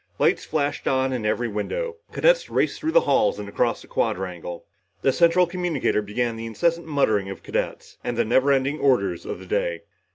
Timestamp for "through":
2.79-2.93